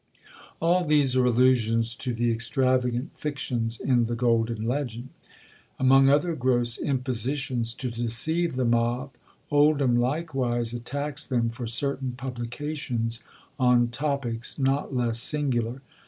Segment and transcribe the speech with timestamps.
[0.59, 5.09] All these are allusions to the extravagant fictions in the "Golden Legend."
[5.77, 9.11] Among other gross impositions to deceive the mob,
[9.51, 13.19] Oldham likewise attacks them for certain publications
[13.59, 15.83] on topics not less singular.